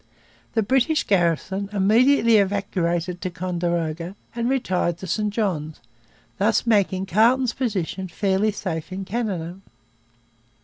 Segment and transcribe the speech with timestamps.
[0.53, 5.79] The British garrison immediately evacuated Ticonderoga and retired to St Johns,
[6.39, 9.57] thus making Carleton's position fairly safe in Canada.